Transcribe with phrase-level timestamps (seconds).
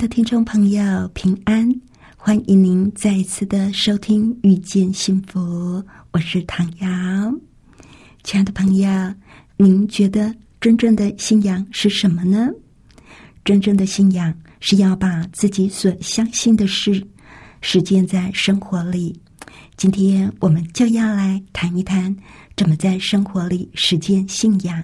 [0.00, 1.70] 的听众朋友，平安！
[2.16, 5.38] 欢迎您再一次的收听《遇见幸福》，
[6.12, 6.88] 我是唐瑶。
[8.22, 8.88] 亲爱的朋友，
[9.58, 12.48] 您觉得真正的信仰是什么呢？
[13.44, 17.06] 真正的信仰是要把自己所相信的事
[17.60, 19.20] 实践在生活里。
[19.76, 22.16] 今天我们就要来谈一谈
[22.56, 24.82] 怎么在生活里实践信仰。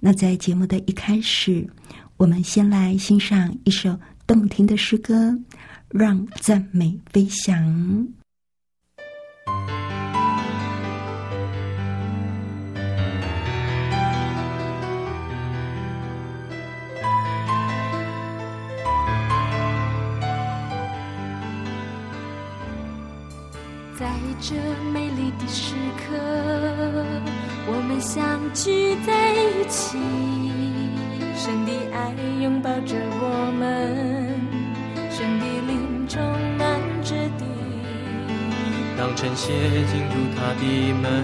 [0.00, 1.64] 那在节目的一开始，
[2.16, 3.96] 我们先来欣赏一首。
[4.28, 5.38] 动听的诗歌，
[5.88, 8.06] 让赞美飞翔。
[23.98, 24.06] 在
[24.42, 24.54] 这
[24.92, 26.14] 美丽的时刻，
[27.66, 30.77] 我们相聚在一起。
[31.38, 33.62] 神的爱拥抱着我们，
[35.08, 36.20] 神的灵充
[36.58, 36.66] 满
[37.04, 37.46] 之地。
[38.98, 39.52] 当晨曦
[39.86, 41.22] 进入他的门，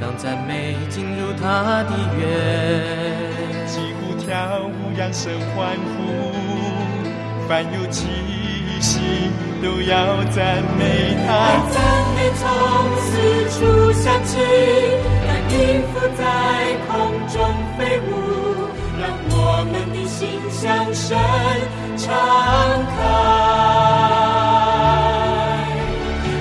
[0.00, 6.30] 当赞美进入他的园，击鼓跳舞，扬声欢呼，
[7.48, 8.06] 凡有气
[8.80, 9.00] 息
[9.60, 11.28] 都要赞美他。
[11.74, 11.76] 赞
[12.14, 12.46] 美从
[13.02, 13.10] 四
[13.50, 14.38] 处响起，
[15.26, 16.22] 那音符在
[16.86, 16.94] 空
[17.26, 17.36] 中
[17.76, 18.39] 飞舞。
[19.60, 21.06] 我们的心向神
[21.98, 22.08] 敞
[22.96, 22.98] 开，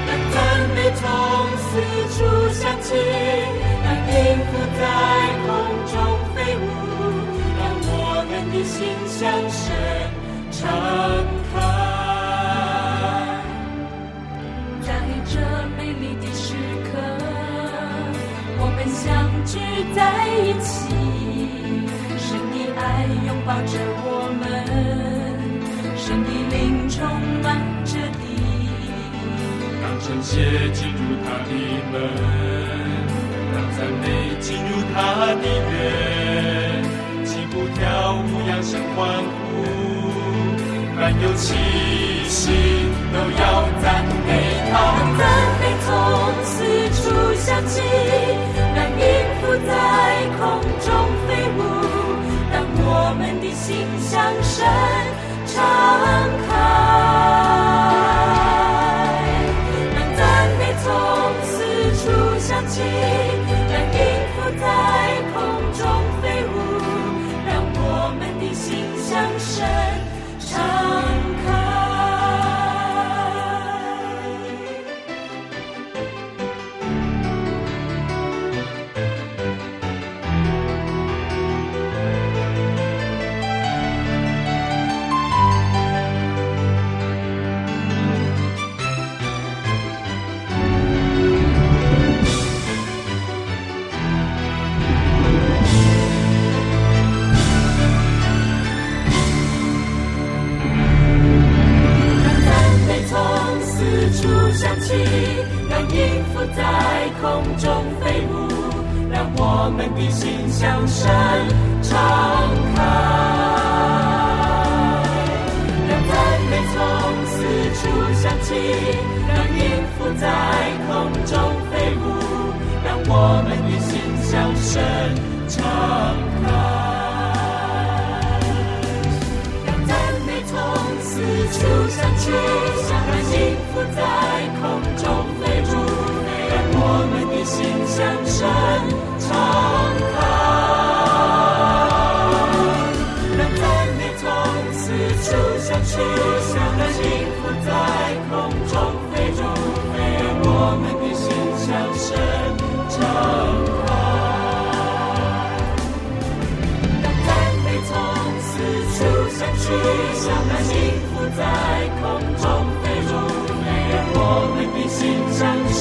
[0.07, 0.39] 让赞
[0.73, 1.03] 美从
[1.59, 1.67] 四
[2.15, 2.17] 处
[2.53, 2.95] 响起，
[3.83, 4.15] 让音
[4.47, 4.49] 符
[4.79, 4.81] 在
[5.43, 5.47] 空
[5.91, 5.93] 中
[6.33, 6.63] 飞舞，
[7.59, 7.91] 让我
[8.29, 9.19] 们的心向
[9.51, 9.59] 神
[10.49, 10.57] 敞
[11.51, 11.53] 开。
[14.87, 14.87] 在
[15.25, 15.35] 这
[15.75, 16.55] 美丽的时
[16.85, 16.89] 刻，
[18.59, 19.05] 我们相
[19.43, 19.59] 聚
[19.93, 19.99] 在
[20.37, 20.88] 一起。
[23.65, 24.07] 着我
[24.39, 24.41] 们，
[25.97, 26.97] 神的灵充
[27.43, 27.47] 满
[27.85, 28.23] 着地。
[29.81, 30.31] 让圣洁
[30.73, 31.51] 进入他的
[31.91, 31.93] 门，
[33.53, 34.03] 让赞美
[34.39, 34.97] 进入他
[35.41, 35.77] 的园，
[37.25, 37.79] 起步跳
[38.15, 39.43] 舞，扬声欢呼，
[40.95, 41.47] 凡有气
[42.27, 42.51] 息
[43.13, 43.43] 都要
[43.81, 43.85] 赞
[44.25, 44.29] 美
[44.71, 44.73] 他。
[45.17, 45.21] 赞
[45.59, 45.87] 美从
[46.43, 46.49] 四
[46.95, 46.99] 处
[47.35, 47.81] 响起，
[54.09, 54.65] 向神
[55.45, 55.61] 敞
[56.49, 57.48] 开，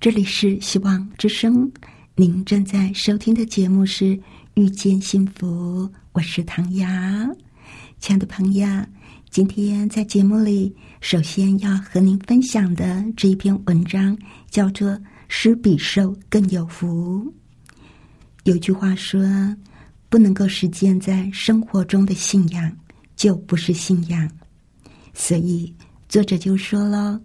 [0.00, 1.68] 这里是希望之声，
[2.14, 4.04] 您正在收听的节目是
[4.54, 6.86] 《遇见幸福》，我是唐瑶。
[7.98, 8.64] 亲爱的朋友，
[9.28, 14.16] 今天在节目里，首先要和您分享的这一篇文章
[14.48, 14.88] 叫做
[15.26, 17.24] 《施比受更有福》。
[18.44, 19.20] 有句话说
[20.08, 22.72] ：“不能够实践在生活中的信仰，
[23.16, 24.30] 就不是信仰。”
[25.12, 25.74] 所以
[26.08, 27.20] 作者就说了。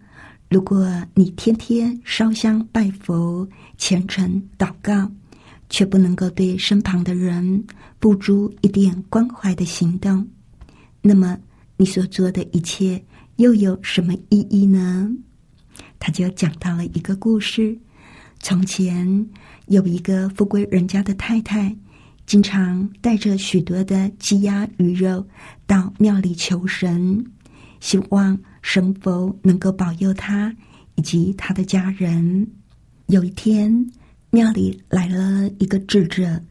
[0.53, 5.11] 如果你天天烧香拜佛、虔诚祷告，
[5.67, 7.65] 却不能够对身旁的人
[7.99, 10.27] 付诸一点关怀的行动，
[11.01, 11.35] 那么
[11.75, 13.03] 你所做的一切
[13.37, 15.09] 又有什么意义呢？
[15.97, 17.75] 他就讲到了一个故事：
[18.39, 19.27] 从前
[19.65, 21.75] 有一个富贵人家的太太，
[22.27, 25.25] 经常带着许多的鸡鸭鱼肉
[25.65, 27.25] 到庙里求神，
[27.79, 28.39] 希望。
[28.63, 30.51] 神佛能够保佑他
[30.95, 32.47] 以及他的家人。
[33.07, 33.85] 有一天，
[34.31, 36.41] 庙里来了一个智者，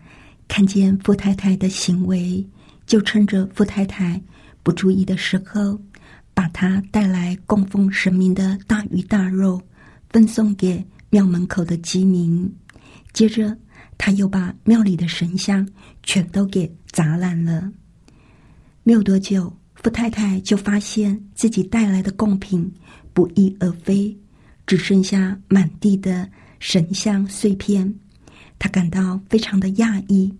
[0.46, 2.46] 看见富太太的行为，
[2.86, 4.22] 就趁着富太太
[4.62, 5.80] 不注意的时候，
[6.34, 9.60] 把他带来供奉神明的大鱼大肉
[10.10, 12.54] 分送给庙门口的鸡民。
[13.12, 13.56] 接着，
[13.96, 15.66] 他又把庙里的神像
[16.02, 17.72] 全都给砸烂了。
[18.82, 19.52] 没有多久。
[19.82, 22.72] 富太太就发现自己带来的贡品
[23.12, 24.16] 不翼而飞，
[24.64, 26.28] 只剩下满地的
[26.60, 27.92] 神像碎片。
[28.60, 30.32] 她感到非常的讶异，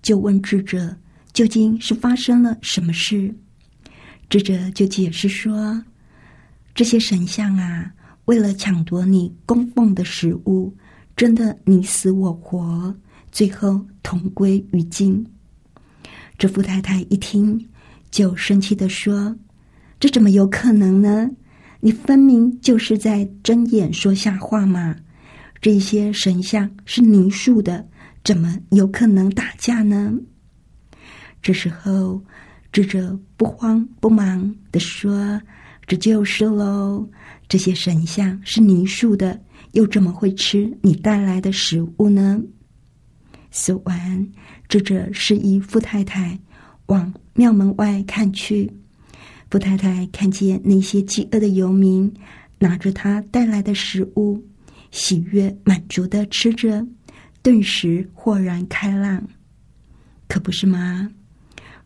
[0.00, 0.96] 就问智者
[1.34, 3.34] ：“究竟是发生了什么事？”
[4.30, 5.84] 智者就解释说
[6.74, 7.92] ：“这些神像啊，
[8.24, 10.74] 为了抢夺你供奉的食物，
[11.14, 12.94] 真的你死我活，
[13.30, 15.26] 最后同归于尽。”
[16.38, 17.68] 这富太太一听。
[18.10, 19.36] 就生气的说
[20.00, 21.30] ：“这怎么有可能呢？
[21.80, 24.96] 你分明就是在睁眼说瞎话嘛！
[25.60, 27.86] 这些神像是泥塑的，
[28.24, 30.14] 怎么有可能打架呢？”
[31.42, 32.22] 这时候，
[32.72, 35.40] 智者不慌不忙的说
[35.86, 37.08] ：“这就是喽，
[37.48, 39.40] 这些神像是泥塑的，
[39.72, 42.42] 又怎么会吃你带来的食物呢？”
[43.50, 44.28] 说完，
[44.68, 46.38] 智者示意富太太。
[46.88, 48.70] 往庙门外看去，
[49.50, 52.12] 傅太太看见那些饥饿的游民
[52.58, 54.42] 拿着他带来的食物，
[54.90, 56.86] 喜悦满足的吃着，
[57.42, 59.22] 顿时豁然开朗。
[60.26, 61.10] 可不是吗？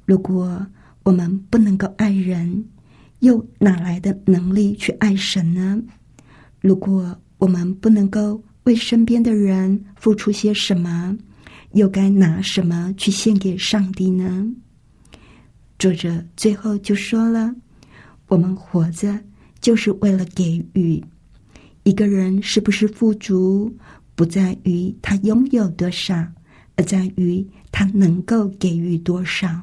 [0.04, 0.66] 如果
[1.02, 2.64] 我们不能够爱人，
[3.20, 5.82] 又哪来的能力去爱神呢？
[6.60, 11.16] 如果我们不能够为身边的人付出些什么，
[11.72, 14.46] 又该拿什么去献给上帝呢？
[15.82, 17.52] 作者最后就说了
[18.30, 19.18] ：“我们活着
[19.60, 21.02] 就是为了给予。
[21.82, 23.76] 一个人是不是富足，
[24.14, 26.14] 不在于他拥有多少，
[26.76, 29.60] 而在于他能够给予多少。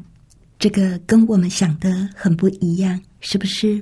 [0.59, 3.81] 这个跟我们想的很不一样，是不是？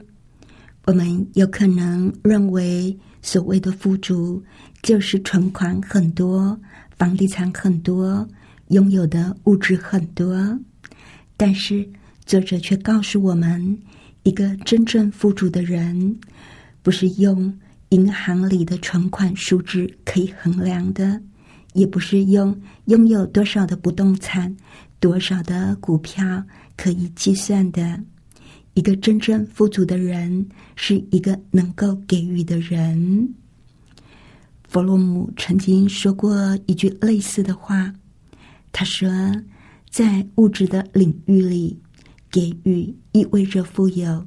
[0.85, 4.43] 我们有可能认为所谓的富足
[4.83, 6.55] 就是存款很多、
[6.99, 8.29] 房地产很多、
[8.67, 10.37] 拥有的物质很多，
[11.35, 11.83] 但是。”
[12.27, 13.79] 作者却告诉我们，
[14.23, 16.19] 一个真正富足的人，
[16.83, 17.57] 不是用
[17.89, 21.21] 银行里的存款数字可以衡量的，
[21.71, 22.53] 也不是用
[22.87, 24.53] 拥有多少的不动产、
[24.99, 26.43] 多少的股票
[26.75, 27.97] 可以计算的。
[28.73, 33.33] 一个真正富足的人，是一个能够给予的人。
[34.67, 37.93] 弗洛姆曾经说过一句类似的话，
[38.73, 39.09] 他说
[39.89, 41.79] ：“在物质的领域里。”
[42.37, 44.23] 给予意味着富有，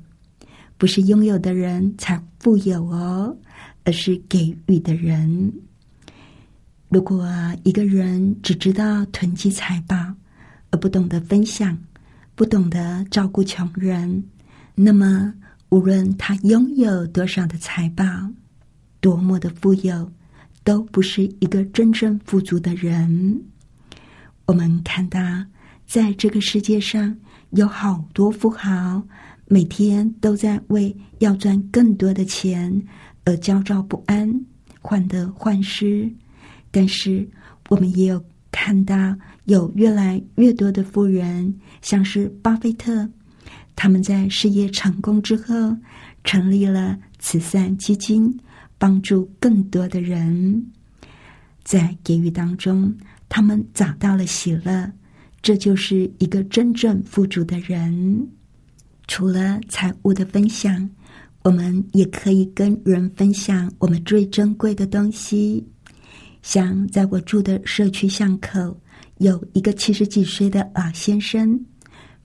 [0.76, 3.36] 不是拥有的人才富有哦，
[3.84, 5.52] 而是给予的人。
[6.88, 7.24] 如果
[7.62, 9.94] 一个人只知道囤积财宝，
[10.72, 11.78] 而不懂得分享，
[12.34, 14.24] 不懂得照顾穷人，
[14.74, 15.32] 那么
[15.68, 18.04] 无论他拥有多少的财宝，
[18.98, 20.10] 多么的富有，
[20.64, 23.40] 都不是一个真正富足的人。
[24.46, 25.20] 我们看到，
[25.86, 27.16] 在这个世界上。
[27.50, 29.02] 有好多富豪
[29.46, 32.82] 每天都在为要赚更多的钱
[33.24, 34.32] 而焦躁不安、
[34.80, 36.10] 患得患失，
[36.70, 37.28] 但是
[37.68, 41.52] 我们也有看到有越来越多的富人，
[41.82, 43.08] 像是巴菲特，
[43.74, 45.76] 他们在事业成功之后
[46.22, 48.38] 成立了慈善基金，
[48.78, 50.64] 帮助更多的人，
[51.64, 52.96] 在给予当中，
[53.28, 54.92] 他们找到了喜乐。
[55.42, 58.28] 这就是一个真正富足的人。
[59.06, 60.88] 除了财务的分享，
[61.42, 65.66] 我们也可以跟人分享我们最珍贵的东西。
[66.42, 68.78] 像在我住的社区巷口，
[69.18, 71.58] 有一个七十几岁的老先生，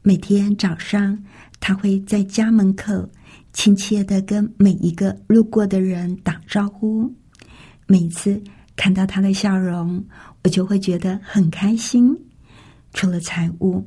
[0.02, 1.18] 每天早上
[1.60, 3.10] 他会在家门口
[3.52, 7.12] 亲切的跟每一个路过的人打招呼。
[7.88, 8.42] 每次
[8.76, 10.04] 看到他的笑容，
[10.44, 12.16] 我就会觉得很开心。
[12.96, 13.86] 除了财务，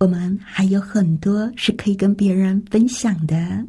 [0.00, 3.64] 我们还有很多是可以跟别人分享的。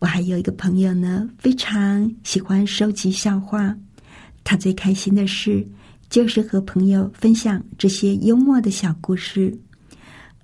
[0.00, 3.74] 我还有一个朋友呢，非常喜欢收集笑话。
[4.42, 5.64] 他最开心的事
[6.10, 9.56] 就是和朋友分享这些幽默的小故事。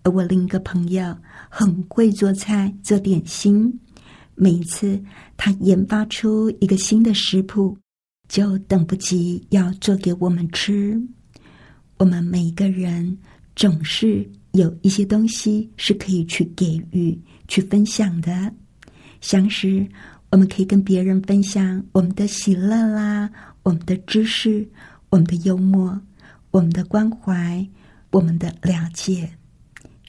[0.04, 1.14] 而我另一个朋友
[1.48, 3.76] 很会做菜、做点心，
[4.36, 5.02] 每一次
[5.36, 7.76] 他研发出一个新的食谱，
[8.28, 10.96] 就等不及要做给我们吃。
[12.00, 13.14] 我们每一个人
[13.54, 17.16] 总是有一些东西是可以去给予、
[17.46, 18.50] 去分享的。
[19.20, 19.86] 像是
[20.30, 23.30] 我们可以跟别人分享我们的喜乐啦，
[23.64, 24.66] 我们的知识，
[25.10, 26.00] 我们的幽默，
[26.52, 27.68] 我们的关怀，
[28.12, 29.28] 我们的了解。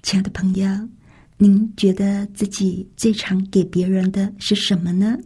[0.01, 0.69] 亲爱的朋友，
[1.36, 5.17] 您觉得自己最常给别人的是什么呢？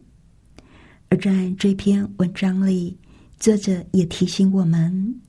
[1.10, 2.98] 而在这篇文章里，
[3.40, 5.22] 作者也提醒我们，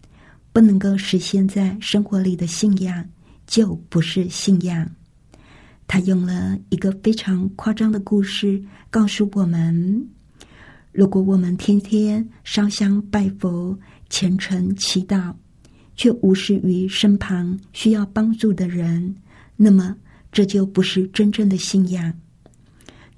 [0.56, 3.06] 不能够实现在生活里的信仰，
[3.46, 4.90] 就不是信仰。
[5.86, 10.08] 他用了一个非常夸张的故事，告诉我们：
[10.92, 15.34] 如果我们天天烧香拜佛、虔诚祈祷，
[15.94, 19.14] 却无视于身旁需要帮助的人，
[19.56, 19.94] 那么
[20.32, 22.10] 这就不是真正的信仰。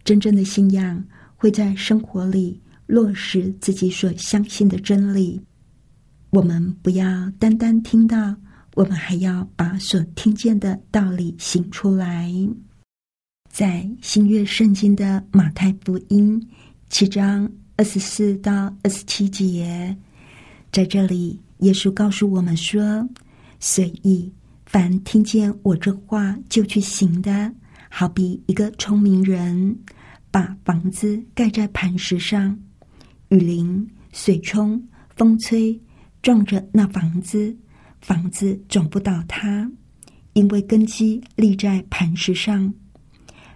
[0.02, 1.04] 真正的信仰
[1.37, 5.40] 会在生活里落实自己所相信的真理。
[6.31, 8.37] 我们不要单单听到。
[8.75, 12.33] 我们还要把所听见的道理行出来。
[13.51, 16.41] 在新约圣经的马太福音
[16.89, 19.97] 七章二十四到二十七节，
[20.71, 23.09] 在这里，耶稣告诉我们说
[23.59, 24.33] ：“随意，
[24.67, 27.53] 凡听见我这话就去行的，
[27.91, 29.77] 好比一个聪明人，
[30.31, 32.57] 把房子盖在磐石上，
[33.31, 34.81] 雨淋、水冲、
[35.17, 35.77] 风吹，
[36.23, 37.57] 撞着那房子。”
[38.01, 39.69] 房子总不倒塌，
[40.35, 42.73] 因为根基立在磐石上。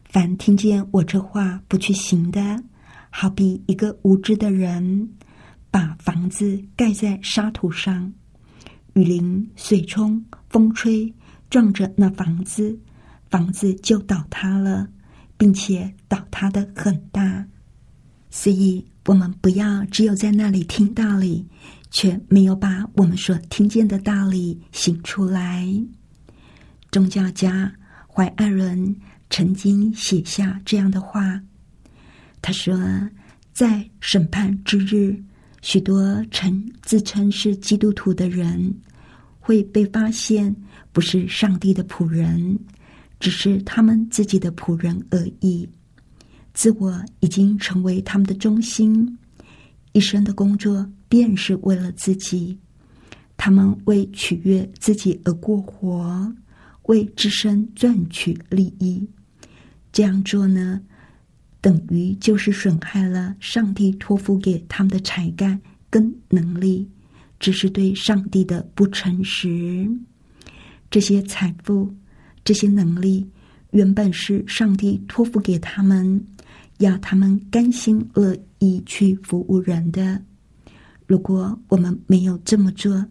[0.04, 2.60] 凡听见我这话不去行的，
[3.08, 5.08] 好比一个无知的人，
[5.70, 8.12] 把房子盖在沙土上，
[8.94, 11.14] 雨淋、水冲、风吹，
[11.48, 12.76] 撞着那房子，
[13.30, 14.88] 房子就倒塌了，
[15.36, 17.46] 并且倒塌的很大。
[18.28, 21.46] 所以，我们不要只有在那里听道理。
[21.92, 25.68] 却没有把我们所听见的道理醒出来。
[26.90, 27.70] 宗教家
[28.08, 28.96] 怀爱伦
[29.28, 31.40] 曾经写下这样的话
[32.40, 32.74] ：“他说，
[33.52, 35.22] 在审判之日，
[35.60, 38.74] 许多称自称是基督徒的人
[39.38, 40.54] 会被发现
[40.92, 42.58] 不是上帝的仆人，
[43.20, 45.68] 只是他们自己的仆人而已。
[46.54, 49.18] 自我已经成为他们的中心，
[49.92, 52.58] 一生的工作。”便是为了自己，
[53.36, 56.34] 他们为取悦自己而过活，
[56.84, 59.06] 为自身赚取利益。
[59.92, 60.80] 这样做呢，
[61.60, 66.88] 等于就是损害了上帝托付给他们的才干跟能力，
[67.38, 69.86] 只是对上帝的不诚实。
[70.90, 71.94] 这些财富、
[72.42, 73.28] 这些能力，
[73.72, 76.26] 原本是上帝托付给他们，
[76.78, 80.18] 要他们甘心乐意去服务人的。
[81.12, 83.04] 如果我们没有这么做，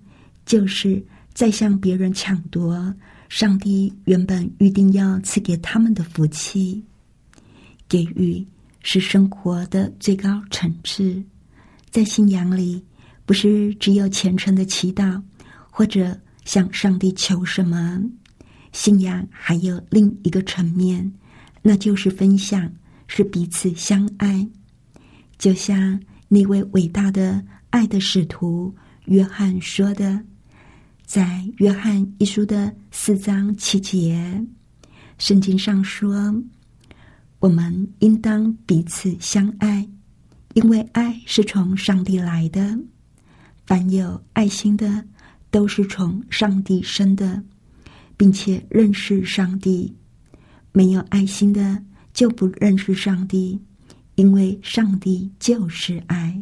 [0.43, 1.05] 就是
[1.35, 2.91] 在向别人抢夺
[3.29, 6.83] 上帝原本预定要赐给他们的福气。
[7.87, 8.43] 给予
[8.81, 11.23] 是生活的最高层次，
[11.91, 12.83] 在信仰里，
[13.23, 15.21] 不是只有虔诚的祈祷
[15.69, 18.01] 或者向上帝求什么。
[18.71, 21.13] 信仰还有另一个层面，
[21.61, 22.67] 那就是分享，
[23.05, 24.49] 是彼此相爱。
[25.37, 27.39] 就像那位伟大的。
[27.71, 28.73] 爱的使徒
[29.05, 30.21] 约翰说的，
[31.05, 34.45] 在约翰一书的四章七节，
[35.17, 36.33] 圣经上说
[37.39, 39.87] ：“我们应当彼此相爱，
[40.53, 42.77] 因为爱是从上帝来的。
[43.65, 45.05] 凡有爱心的，
[45.49, 47.41] 都是从上帝生的，
[48.17, 49.89] 并且认识上帝；
[50.73, 51.81] 没有爱心的，
[52.13, 53.57] 就不认识上帝，
[54.15, 56.37] 因为上帝就是爱。”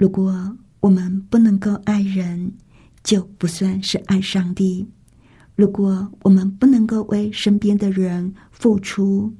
[0.00, 2.50] 如果我们不能够爱人，
[3.04, 4.86] 就不算是爱上帝；
[5.54, 9.30] 如果我们不能够为身边的人付出，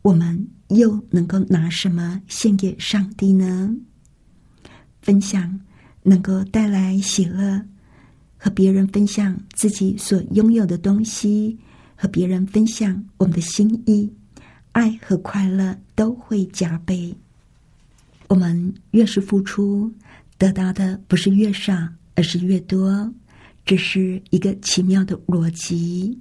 [0.00, 3.76] 我们又能够拿什么献给上帝呢？
[5.02, 5.60] 分享
[6.02, 7.62] 能够带来喜乐，
[8.38, 11.58] 和别人分享自己所拥有的东西，
[11.94, 14.10] 和别人分享我们的心意，
[14.72, 17.14] 爱和快乐都会加倍。
[18.28, 19.90] 我们越是付出，
[20.36, 21.74] 得到的不是越少，
[22.14, 23.12] 而是越多。
[23.64, 26.18] 这是一个奇妙的逻辑。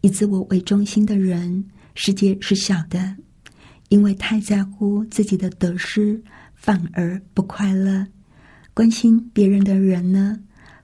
[0.00, 1.64] 以自我为中心的人，
[1.94, 3.16] 世界是小的，
[3.88, 6.22] 因为太在乎自己的得失，
[6.54, 8.06] 反而不快乐。
[8.72, 10.38] 关心别人的人呢，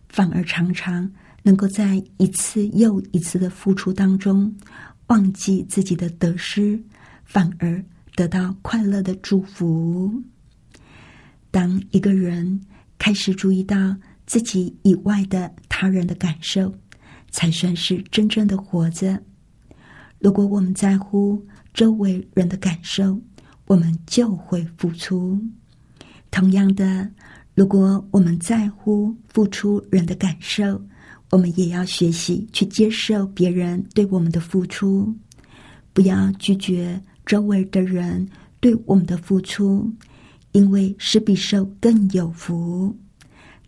[0.08, 1.10] 反而常常
[1.42, 4.52] 能够在一次又一次的付出当中，
[5.06, 6.80] 忘记自己的得失，
[7.24, 7.84] 反而
[8.16, 10.22] 得到快乐的祝福。
[11.50, 12.60] 当一个人
[12.98, 16.74] 开始注意到自己以外的他人的感受。
[17.32, 19.22] 才算是真正的活着。
[20.18, 21.40] 如果我们在乎
[21.72, 23.20] 周围人的感受，
[23.66, 25.40] 我们就会付出。
[26.32, 27.08] 同样的，
[27.54, 30.84] 如果我们在乎付出人的感受，
[31.30, 35.14] 我们也要学习去接受别人对我们的付出，
[35.92, 38.28] 不要拒绝周围的人
[38.58, 39.88] 对我们的付出，
[40.52, 42.96] 因为施比受更有福。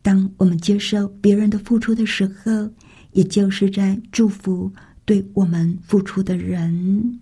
[0.02, 2.68] 当我们接受别人的付出的时候，
[3.12, 4.72] 也就是在祝福
[5.04, 7.20] 对我们付出的人。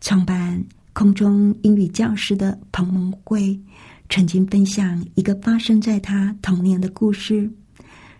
[0.00, 3.58] 创办空中英语教师的彭蒙慧
[4.08, 7.50] 曾经分享一个发生在他童年的故事。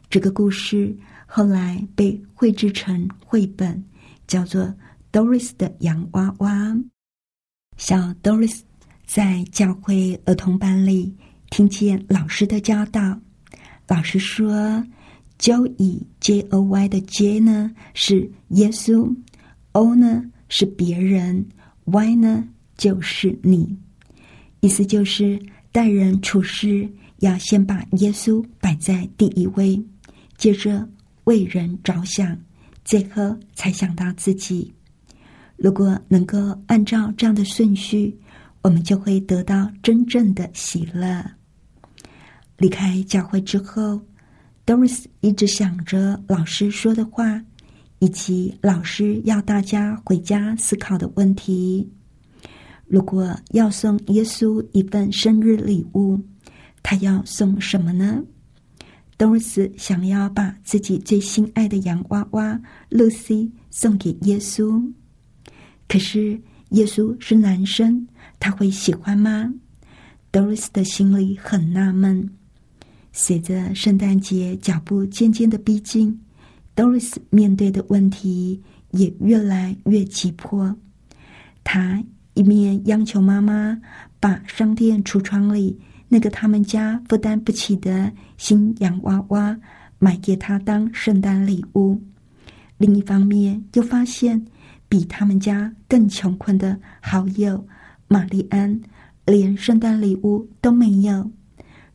[0.08, 3.82] 这个故事后来被绘制成绘本，
[4.26, 4.62] 叫做
[5.12, 6.68] 《Doris 的洋娃娃》。
[7.76, 8.60] 小 Doris
[9.14, 11.14] 在教会儿童班里
[11.50, 13.20] 听见老师的教导，
[13.86, 14.82] 老师说。
[15.38, 19.14] Joy J O Y 的 J 呢是耶稣
[19.72, 21.44] ，O 呢是别人
[21.84, 22.48] ，Y 呢
[22.78, 23.76] 就是你。
[24.60, 25.38] 意思就是
[25.72, 29.82] 待人处事要先把耶稣摆在第一位，
[30.38, 30.88] 接着
[31.24, 32.38] 为人着想，
[32.84, 34.72] 最后才想到自己。
[35.56, 38.16] 如果能够按照这样的顺序，
[38.62, 41.24] 我们就会得到真正的喜乐。
[42.58, 44.00] 离开教会之后。
[44.64, 47.42] Doris 一直想着老师说的话，
[47.98, 51.90] 以及老师要大家回家思考的问题。
[52.86, 56.16] 如果要送耶稣一份生日礼物，
[56.80, 58.22] 他要送什么呢
[59.18, 64.80] ？Doris 想要把自己最心爱的洋娃娃 Lucy 送给耶稣，
[65.88, 68.06] 可是耶稣是男生，
[68.42, 69.54] 他会喜欢吗
[70.32, 72.28] ？Doris 的心里很纳闷。
[73.12, 76.20] 随着圣诞节脚步渐渐的逼近
[76.74, 80.76] ，Doris 面对的问题也越来越急迫。
[81.62, 82.02] 他
[82.34, 83.80] 一面央求妈妈
[84.18, 85.78] 把商店橱窗里
[86.08, 89.56] 那个他们家负担不起的新洋娃娃
[90.00, 92.02] 买给他当圣诞礼物，
[92.76, 94.44] 另一方面又发现
[94.88, 97.64] 比他们家更穷困的好友
[98.12, 98.78] 玛丽安
[99.24, 101.30] 连圣诞礼物都没有。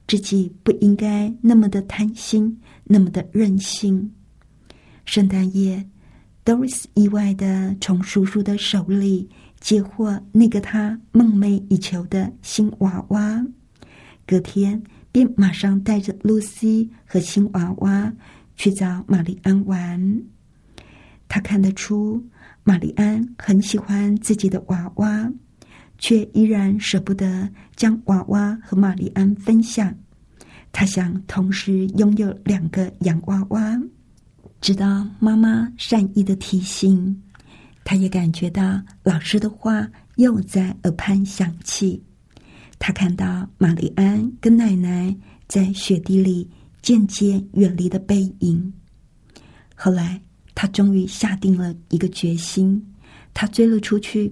[0.08, 4.12] 自己不应该那么的贪心，那么的任性。
[5.06, 5.88] 圣诞夜
[6.44, 13.46] ，Doris 意外的从叔叔的手里接获那个他梦寐以求的新娃娃，
[14.26, 18.12] 隔天便马上带着露西和新娃娃
[18.56, 20.24] 去找玛丽安玩。
[21.28, 22.26] 他看得出
[22.64, 25.32] 玛丽安很喜欢自己的娃娃。
[25.98, 29.94] 却依然舍不得将娃娃和玛丽安分享。
[30.72, 33.80] 他想同时拥有两个洋娃娃。
[34.60, 37.24] 直到妈妈善意的提醒，
[37.84, 42.04] 他也感觉到老师的话又在耳畔响起。
[42.80, 45.16] 他看到玛丽安跟奶奶
[45.48, 46.50] 在雪地里
[46.82, 48.74] 渐渐远离的背影。
[49.76, 50.20] 后来，
[50.56, 52.84] 他终于下定了一个决心，
[53.34, 54.32] 他追了出去。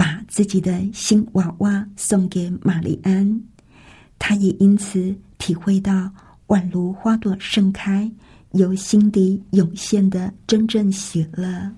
[0.00, 3.38] 把自己的新娃娃送给玛丽安，
[4.18, 6.10] 他也因此体会到
[6.46, 8.10] 宛如花朵盛开、
[8.52, 11.70] 由心底涌现的真正喜乐。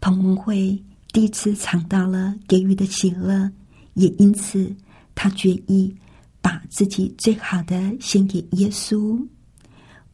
[0.00, 0.76] 彭文慧
[1.12, 3.48] 第一次尝到了给予的喜乐，
[3.94, 4.74] 也因此
[5.14, 5.94] 他决意
[6.40, 9.16] 把自己最好的献给耶稣。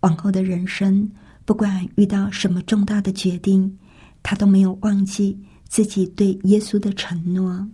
[0.00, 1.10] 往后的人生，
[1.46, 3.78] 不管遇到什么重大的决定，
[4.22, 5.38] 他都没有忘记。
[5.74, 7.68] 自己对耶稣的承诺。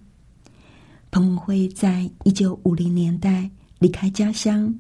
[1.11, 4.75] 彭文慧在一九五零年代离开家乡，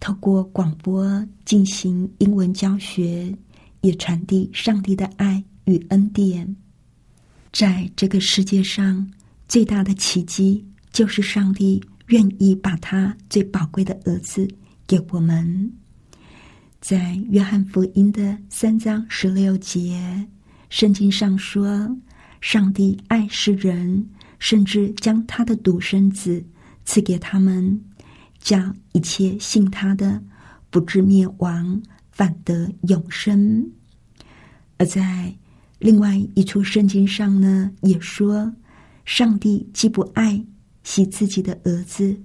[0.00, 3.30] 透过广播进行英文教学，
[3.82, 6.56] 也传递上帝的爱与恩典。
[7.52, 9.06] 在这个世界上
[9.46, 14.48] 最大的奇迹，就是上帝愿意把他最宝贵的儿子
[14.86, 15.70] 给我们。
[16.80, 20.26] 在约翰福音的三章十六节，
[20.68, 21.96] 圣经上说
[22.40, 24.06] ：“上帝爱世人，
[24.38, 26.44] 甚至将他的独生子
[26.84, 27.80] 赐给他们，
[28.38, 30.22] 叫一切信他的
[30.70, 33.66] 不至灭亡，反得永生。”
[34.76, 35.34] 而在
[35.78, 38.52] 另外一处圣经上呢，也说
[39.04, 40.44] ：“上帝既不爱
[40.84, 42.16] 惜自己的儿子。”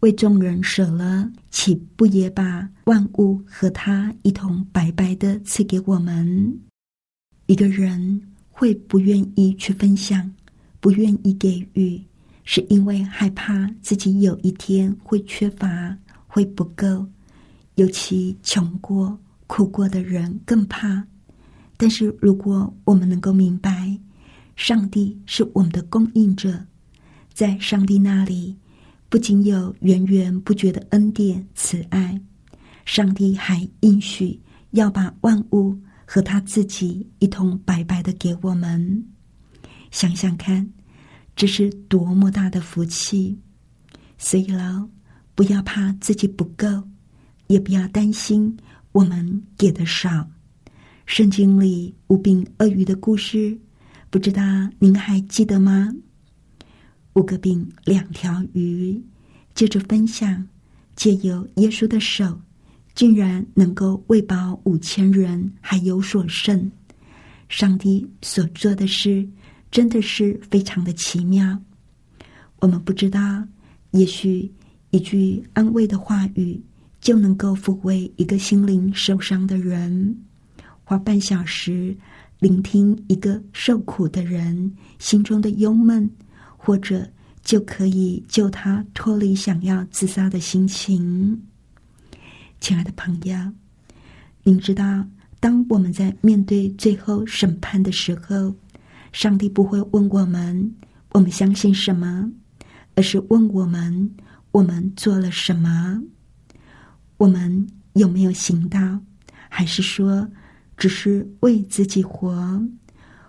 [0.00, 6.58] 为众人舍了，岂不也把万物和他一同白白的赐给我们？
[7.50, 10.32] 一个人会不愿意去分享，
[10.78, 12.00] 不愿意给予，
[12.44, 17.04] 是因为害怕自己有一天会缺乏，会不够。
[17.74, 21.04] 尤其穷过、苦过的人更怕。
[21.76, 23.98] 但是如果我们能够明白，
[24.54, 26.64] 上帝是我们的供应者，
[27.32, 28.56] 在上帝那里。
[29.08, 32.16] 不仅有源源不绝的恩典慈爱，
[32.84, 34.38] 上帝还应许
[34.70, 35.76] 要把万物
[36.12, 39.06] 和他自己一同白白的给我们。
[39.92, 40.68] 想想看，
[41.36, 43.38] 这是多么大的福气！
[44.18, 44.90] 所以喽，
[45.36, 46.66] 不要怕自己不够，
[47.46, 48.56] 也不要担心
[48.90, 50.28] 我们给的少。
[51.06, 53.56] 圣经里五饼鳄鱼的故事，
[54.10, 54.42] 不知道
[54.80, 55.94] 您还记得吗？
[57.12, 59.00] 五个饼，两条鱼，
[59.54, 60.44] 借着分享，
[60.96, 62.40] 借由耶稣的手，
[63.00, 66.70] 竟然能够喂饱五千人，还有所剩。
[67.48, 69.26] 上帝所做的事，
[69.70, 71.58] 真的是非常的奇妙。
[72.58, 73.42] 我们不知道，
[73.92, 74.52] 也许
[74.90, 76.62] 一句安慰的话语，
[77.00, 80.14] 就能够抚慰一个心灵受伤的人。
[80.84, 81.96] 花半小时
[82.38, 86.06] 聆听一个受苦的人心中的忧闷。
[86.58, 87.08] 或者
[87.42, 91.42] 就可以救他脱离想要自杀的心情。
[92.60, 93.34] 亲爱的朋友，
[94.42, 95.04] 您知道，
[95.40, 98.54] 当我们在面对最后审判的时候，
[99.12, 100.74] 上帝不会问我们
[101.12, 102.30] 我们相信什么，
[102.94, 104.10] 而是问我们
[104.52, 106.02] 我们做了什么，
[107.16, 109.00] 我们有没有行道，
[109.48, 110.28] 还是说
[110.76, 112.62] 只是为自己活，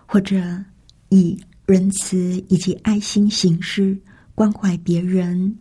[0.06, 0.64] 或者
[1.08, 1.38] 以。
[1.64, 2.18] 仁慈
[2.48, 3.96] 以及爱心行事，
[4.34, 5.56] 关怀别人，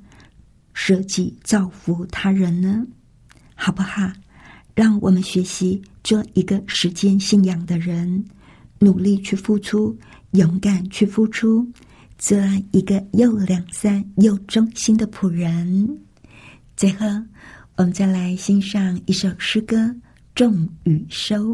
[0.73, 2.85] 舍己造福他人呢，
[3.63, 4.11] 好不好？
[4.73, 8.25] 让我们学习做一个时间信仰的人，
[8.79, 9.95] 努力去付出，
[10.31, 11.63] 勇敢去付出，
[12.17, 12.35] 做
[12.71, 15.95] 一个又两善又忠心的仆人。
[16.75, 17.05] 最后，
[17.75, 19.77] 我们再来欣赏一首诗歌
[20.33, 21.53] 《种与收》。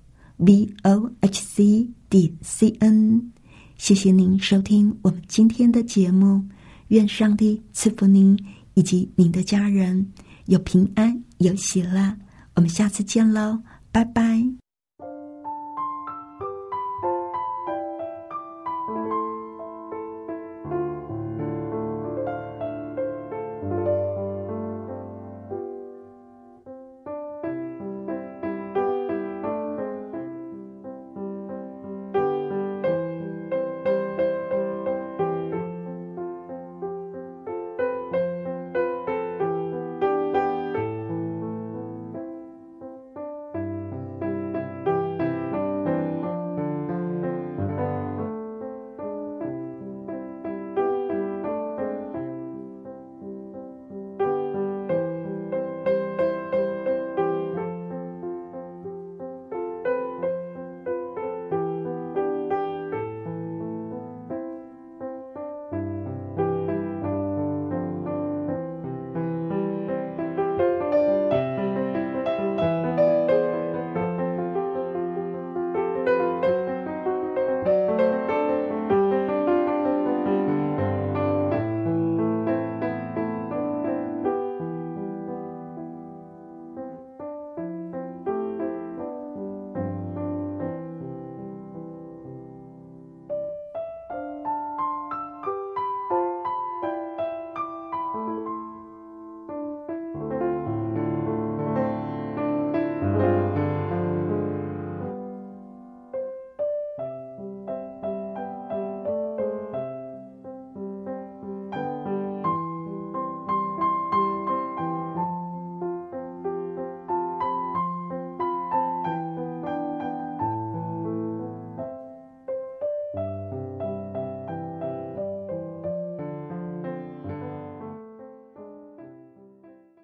[0.41, 3.21] V o h c 点 c n，
[3.77, 6.43] 谢谢您收听我们今天的节目，
[6.87, 8.35] 愿上帝赐福您
[8.73, 10.11] 以及您的家人
[10.47, 12.17] 有平安有喜乐，
[12.55, 14.60] 我们下次见喽，拜拜。